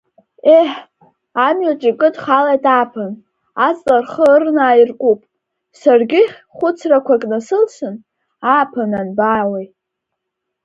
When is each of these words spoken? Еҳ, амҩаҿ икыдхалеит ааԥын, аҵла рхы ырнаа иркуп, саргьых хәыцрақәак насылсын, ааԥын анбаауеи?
Еҳ, 0.57 0.71
амҩаҿ 1.45 1.81
икыдхалеит 1.89 2.65
ааԥын, 2.73 3.11
аҵла 3.67 3.97
рхы 4.03 4.25
ырнаа 4.35 4.79
иркуп, 4.81 5.19
саргьых 5.79 6.31
хәыцрақәак 6.55 7.23
насылсын, 7.31 7.95
ааԥын 8.51 8.91
анбаауеи? 8.99 9.67